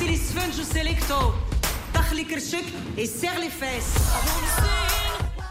[0.00, 1.14] Voici les Sponge Selecto.
[1.92, 2.64] Tach kerchuk
[2.96, 3.96] et serre les fesses.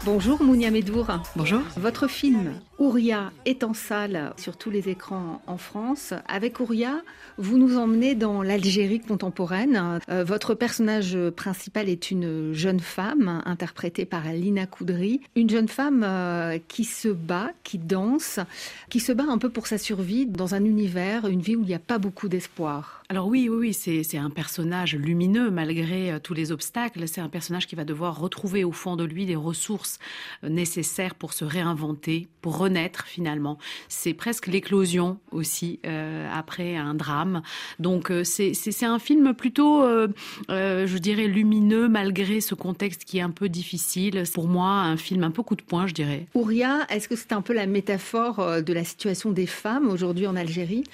[0.04, 1.06] Bonjour Mounia Medour.
[1.36, 1.60] Bonjour.
[1.76, 6.14] Votre film Ouria est en salle sur tous les écrans en France.
[6.26, 7.02] Avec Ouria,
[7.36, 10.00] vous nous emmenez dans l'Algérie contemporaine.
[10.08, 15.20] Euh, votre personnage principal est une jeune femme interprétée par Lina Koudry.
[15.36, 18.40] Une jeune femme euh, qui se bat, qui danse,
[18.88, 21.66] qui se bat un peu pour sa survie dans un univers, une vie où il
[21.66, 23.02] n'y a pas beaucoup d'espoir.
[23.10, 27.06] Alors oui, oui, oui, c'est un personnage lumineux malgré euh, tous les obstacles.
[27.08, 29.98] C'est un personnage qui va devoir retrouver au fond de lui des ressources
[30.42, 33.58] nécessaires pour se réinventer, pour renaître finalement.
[33.88, 37.42] C'est presque l'éclosion aussi euh, après un drame.
[37.78, 40.08] Donc euh, c'est un film plutôt, euh,
[40.48, 44.22] je dirais, lumineux malgré ce contexte qui est un peu difficile.
[44.32, 46.26] Pour moi, un film un peu coup de poing, je dirais.
[46.34, 50.36] Ouria, est-ce que c'est un peu la métaphore de la situation des femmes aujourd'hui en
[50.36, 50.84] Algérie?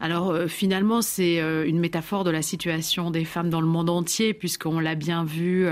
[0.00, 4.78] Alors finalement, c'est une métaphore de la situation des femmes dans le monde entier, puisqu'on
[4.78, 5.66] l'a bien vu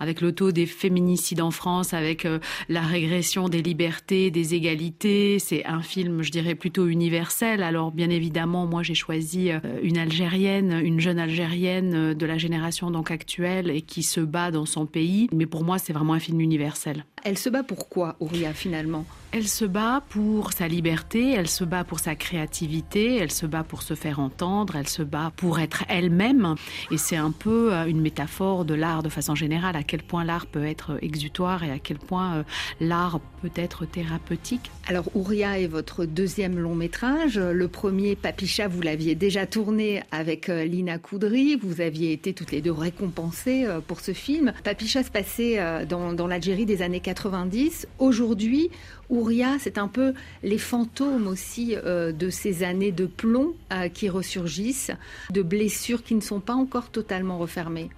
[0.00, 2.26] avec le taux des féminicides en France, avec
[2.68, 4.97] la régression des libertés, des égalités.
[5.00, 7.62] C'est un film, je dirais, plutôt universel.
[7.62, 12.36] Alors, bien évidemment, moi, j'ai choisi euh, une Algérienne, une jeune Algérienne euh, de la
[12.36, 15.28] génération donc actuelle et qui se bat dans son pays.
[15.32, 17.04] Mais pour moi, c'est vraiment un film universel.
[17.28, 19.04] Elle se bat pourquoi, Ouria, finalement?
[19.30, 23.62] Elle se bat pour sa liberté, elle se bat pour sa créativité, elle se bat
[23.62, 26.54] pour se faire entendre, elle se bat pour être elle-même.
[26.90, 30.24] Et c'est un peu euh, une métaphore de l'art de façon générale, à quel point
[30.24, 32.42] l'art peut être exutoire et à quel point euh,
[32.80, 34.70] l'art peut être thérapeutique.
[34.86, 37.38] Alors, Ouria est votre deuxième long métrage.
[37.38, 41.56] Le premier, Papicha, vous l'aviez déjà tourné avec euh, Lina Koudry.
[41.56, 44.54] Vous aviez été toutes les deux récompensées pour ce film.
[44.64, 47.88] Papicha se passait dans, dans l'Algérie des années 90.
[47.98, 48.70] Aujourd'hui,
[49.10, 54.08] Ouria, c'est un peu les fantômes aussi euh, de ces années de plomb euh, qui
[54.08, 54.92] ressurgissent,
[55.30, 57.90] de blessures qui ne sont pas encore totalement refermées.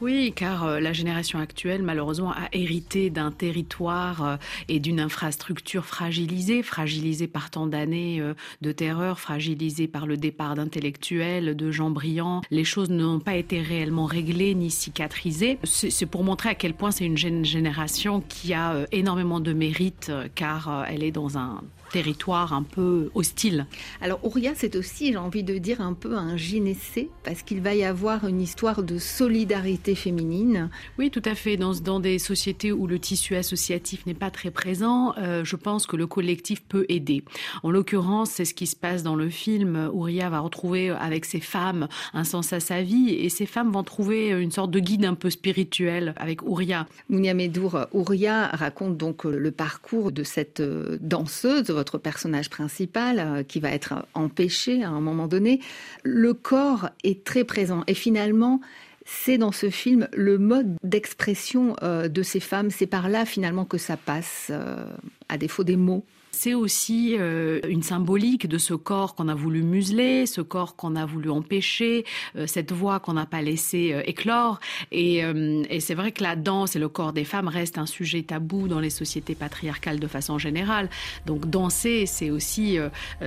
[0.00, 4.36] Oui, car euh, la génération actuelle, malheureusement, a hérité d'un territoire euh,
[4.68, 10.54] et d'une infrastructure fragilisée, fragilisée par tant d'années euh, de terreur, fragilisée par le départ
[10.54, 12.42] d'intellectuels, de gens brillants.
[12.52, 15.58] Les choses n'ont pas été réellement réglées ni cicatrisées.
[15.64, 20.86] C'est pour montrer à quel point c'est une génération qui a énormément de mérite, car
[20.88, 21.62] elle est dans un
[21.92, 23.66] territoire un peu hostile.
[24.00, 27.74] Alors Ouria, c'est aussi, j'ai envie de dire, un peu un gynécée, parce qu'il va
[27.74, 30.70] y avoir une histoire de solidarité féminine.
[30.98, 31.56] Oui, tout à fait.
[31.56, 35.86] Dans, dans des sociétés où le tissu associatif n'est pas très présent, euh, je pense
[35.86, 37.24] que le collectif peut aider.
[37.62, 39.90] En l'occurrence, c'est ce qui se passe dans le film.
[39.92, 43.84] Ouria va retrouver avec ses femmes un sens à sa vie, et ces femmes vont
[43.84, 46.86] trouver une sorte de guide un peu spirituel avec Ouria.
[47.08, 53.42] Mounia Medour, Ouria raconte donc le parcours de cette euh, danseuse votre personnage principal, euh,
[53.44, 55.60] qui va être empêché à un moment donné,
[56.02, 57.84] le corps est très présent.
[57.86, 58.60] Et finalement,
[59.04, 62.70] c'est dans ce film le mode d'expression euh, de ces femmes.
[62.70, 64.84] C'est par là finalement que ça passe, euh,
[65.28, 66.04] à défaut des mots.
[66.40, 70.94] C'est aussi euh, une symbolique de ce corps qu'on a voulu museler, ce corps qu'on
[70.94, 72.04] a voulu empêcher,
[72.36, 74.60] euh, cette voix qu'on n'a pas laissé euh, éclore.
[74.92, 78.22] Et, et c'est vrai que la danse et le corps des femmes restent un sujet
[78.22, 80.88] tabou dans les sociétés patriarcales de façon générale.
[81.26, 82.78] Donc danser, c'est aussi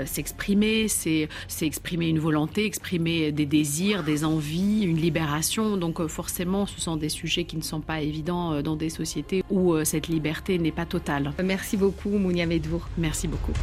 [0.05, 1.27] s'exprimer, c'est
[1.61, 5.75] exprimer une volonté, exprimer des désirs, des envies, une libération.
[5.75, 9.75] Donc forcément, ce sont des sujets qui ne sont pas évidents dans des sociétés où
[9.83, 11.33] cette liberté n'est pas totale.
[11.43, 12.87] Merci beaucoup, Mounia Medour.
[13.01, 13.53] Merci beaucoup.